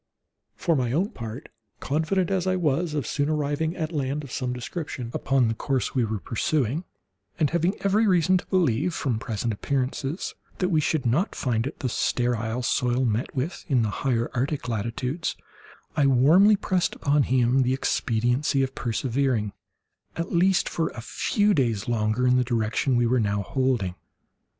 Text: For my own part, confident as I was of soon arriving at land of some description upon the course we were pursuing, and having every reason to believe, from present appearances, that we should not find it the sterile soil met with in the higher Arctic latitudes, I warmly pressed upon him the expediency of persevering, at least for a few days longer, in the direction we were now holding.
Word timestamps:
For 0.55 0.75
my 0.75 0.93
own 0.93 1.09
part, 1.11 1.49
confident 1.79 2.31
as 2.31 2.47
I 2.47 2.55
was 2.55 2.95
of 2.95 3.05
soon 3.05 3.29
arriving 3.29 3.75
at 3.75 3.91
land 3.91 4.23
of 4.23 4.31
some 4.31 4.51
description 4.51 5.11
upon 5.13 5.47
the 5.47 5.53
course 5.53 5.93
we 5.93 6.03
were 6.03 6.17
pursuing, 6.17 6.85
and 7.37 7.51
having 7.51 7.75
every 7.81 8.07
reason 8.07 8.39
to 8.39 8.45
believe, 8.47 8.95
from 8.95 9.19
present 9.19 9.53
appearances, 9.53 10.33
that 10.57 10.69
we 10.69 10.81
should 10.81 11.05
not 11.05 11.35
find 11.35 11.67
it 11.67 11.81
the 11.81 11.87
sterile 11.87 12.63
soil 12.63 13.05
met 13.05 13.35
with 13.35 13.63
in 13.67 13.83
the 13.83 13.91
higher 14.01 14.31
Arctic 14.33 14.67
latitudes, 14.67 15.35
I 15.95 16.07
warmly 16.07 16.55
pressed 16.55 16.95
upon 16.95 17.21
him 17.21 17.61
the 17.61 17.75
expediency 17.75 18.63
of 18.63 18.73
persevering, 18.73 19.53
at 20.15 20.31
least 20.33 20.67
for 20.67 20.89
a 20.89 21.01
few 21.01 21.53
days 21.53 21.87
longer, 21.87 22.25
in 22.25 22.37
the 22.37 22.43
direction 22.43 22.95
we 22.95 23.05
were 23.05 23.19
now 23.19 23.43
holding. 23.43 23.93